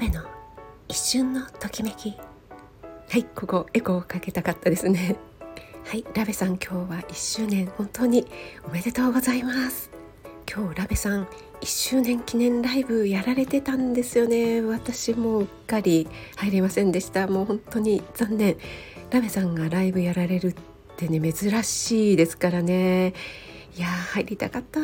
[0.00, 0.22] ベの
[0.88, 2.16] 一瞬のときめき。
[3.10, 5.16] はいここエコーをかけたかったですね。
[5.84, 7.66] はいラベさん今日は1周年。
[7.76, 8.26] 本当に
[8.66, 9.90] おめでとうございます。
[10.50, 14.62] 今日ラベさん1周年記念ライブやられてたんですよね。
[14.62, 17.26] 私もうっかり入れませんでした。
[17.26, 18.56] もう本当に残念。
[19.10, 20.54] ラベさんがライブやられるっ
[20.96, 23.12] てね珍しいですからね。
[23.76, 24.80] いや入りたかった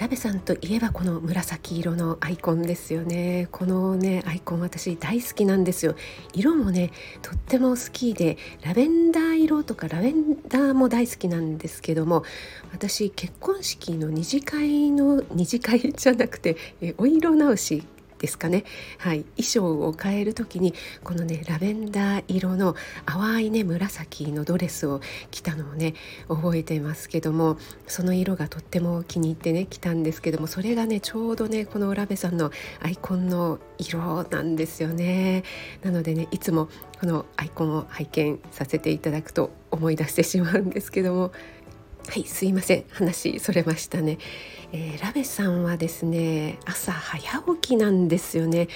[0.00, 3.48] ラベさんといえばこの紫色のアイコンですよね。
[3.52, 5.94] このねアイコン私大好きなんですよ。
[6.32, 12.24] 色もねとっても好きでラベンダー色とかラベンダーも大好きなんですけども
[12.72, 16.56] 私結婚式の二次会の二次会じゃなくて
[16.96, 17.84] お色直し
[18.20, 18.64] ですかね、
[18.98, 25.94] はい、衣装を変える時にこのねラベンダー色の淡いね紫のドレスを着たのをね
[26.28, 32.50] 覚えてますけどもその色がとっても気に入ってね着たんですけどもそれがねちょうどねこのラベさんの
[32.80, 35.42] アイコンの色なんですよね。
[35.82, 36.68] なのでねいつも
[37.00, 41.32] このアイコンを拝見させていただくと思い出してしまうんですけども。
[42.08, 42.84] はいすいません。
[42.90, 44.18] 話それましたね、
[44.72, 47.20] えー、ラベさんはですね朝早
[47.54, 48.68] 起きなんですよね。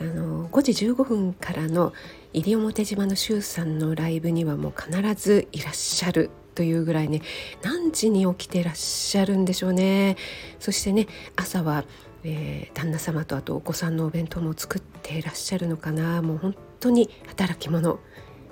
[0.00, 1.92] あの5時15分からの
[2.32, 7.20] 西表島の周さんのライブにはもう必ずいらっしゃるというぐらいね
[7.62, 10.16] 何時に起きてらっしゃるんでしょうね。
[10.58, 11.84] そしてね朝は、
[12.24, 16.22] えー、旦那様とあとお子さんのお弁当も作っていらっしゃるのかな。
[16.22, 17.98] もう本当に働き者。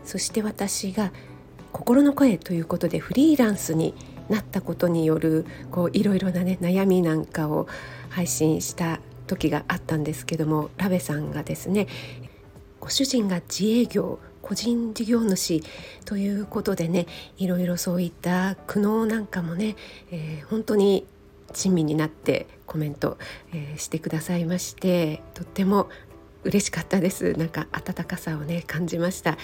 [0.05, 1.13] そして私が
[1.73, 3.95] 心の声ということでフリーランスに
[4.29, 7.67] なったことによるこういろいろなね悩みなんかを
[8.11, 11.87] 配信した時があったんですけどもラベさんがですね
[12.81, 15.63] ご主人が自営業個人事業主
[16.05, 17.07] ということでね
[17.37, 19.77] いろいろそういった苦悩なんかもね、
[20.11, 21.07] えー、本当に
[21.53, 23.19] 親身になってコメント、
[23.53, 25.89] えー、してくださいましてとっても
[26.45, 27.33] 嬉しかったです。
[27.35, 29.37] なんか温かさをね感じました。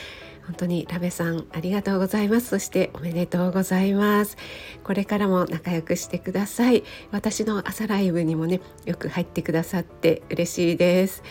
[0.46, 2.48] 本当にラベさんありがとうございます。
[2.48, 4.36] そしておめでとうございます。
[4.82, 6.84] これからも仲良くしてください。
[7.10, 11.22] 私の朝ライブにもねよく入ってくださって嬉しいです、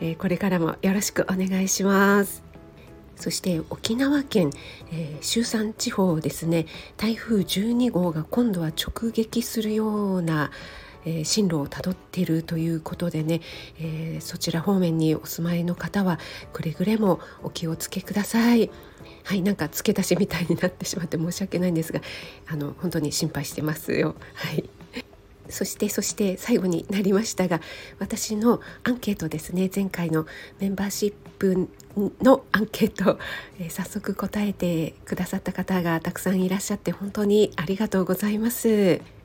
[0.00, 2.42] えー、これからもよろしくお願いします。
[3.16, 4.50] そして沖縄県、
[4.92, 6.66] えー、周山地方ですね。
[6.96, 10.50] 台風12号が今度は直撃するような
[11.04, 13.40] えー、進路をたどっているということでね、
[13.80, 16.18] えー、そちら方面にお住まいの方は
[16.52, 18.70] くれぐれもお気をつけください。
[19.24, 22.00] はい、なんか付け足しみたいになってしまって申し訳ないんですが、
[22.46, 24.14] あの本当に心配してますよ。
[24.34, 24.68] はい。
[25.50, 27.60] そしてそして最後になりましたが
[27.98, 30.26] 私のアンケートですね前回の
[30.60, 31.68] メンバーシップ
[32.22, 33.18] のアンケート、
[33.58, 39.17] えー、早速答えてくださった方がたくさんいらっしゃって本当にありがとうございます。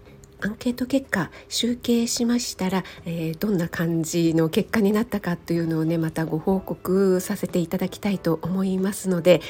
[0.43, 9.41] アンケート結果集計しましたら、えー、どんな感じの結果になったかというのをねまたご報告させていただきたいと思いますので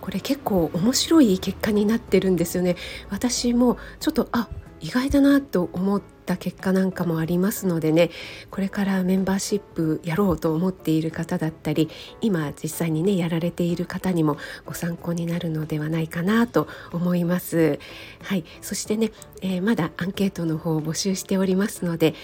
[0.00, 2.74] これ結構面白い結果になってるんですよね。
[3.10, 4.48] 私もちょっとあ
[4.80, 8.10] 意外だなと思った結果なんかもありますのでね
[8.50, 17.78] これからメンバーシップやろうと思っている方だったり今実際にねやられている方にもご参考になるのではないかなと思います。
[18.22, 22.14] はい、そしてね、えー、まだアンケートの方を募集しておりますので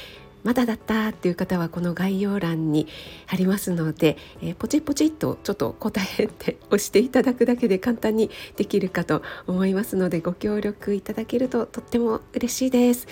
[0.46, 2.86] まだだったっていう方はこの概要欄に
[3.26, 13.08] 貼りますので、えー、ポチポチっとちょっと答えて押していただくだけで簡単にできるかと思いますのでご協力いただけるととっても嬉しいです。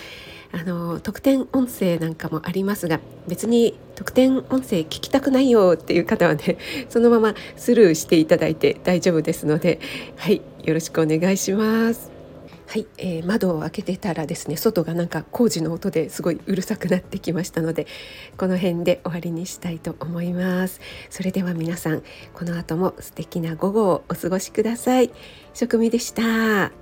[0.53, 6.59] あの特典音声なんかもありますが別に特典音声聞きたくないよっていう方はね
[6.89, 9.81] そのままスルーしていただいて大丈夫ですので
[10.15, 12.14] はいよろしくお願いします。
[12.67, 17.87] はい、えー、窓を開けてたらですね外がなんか工事の音ですごいうるさくなってきましたので
[18.37, 20.81] この辺で終わりにしたいと思います。
[21.11, 22.03] それでは皆さん
[22.33, 25.11] この後も素敵な午後をお過ごしください。
[25.53, 26.73] 職味でした。